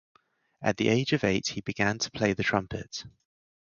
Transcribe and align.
At 0.63 0.77
the 0.77 0.87
age 0.87 1.13
of 1.13 1.23
eight, 1.23 1.49
he 1.49 1.61
began 1.61 1.99
to 1.99 2.09
play 2.09 2.33
the 2.33 2.41
trumpet. 2.41 3.03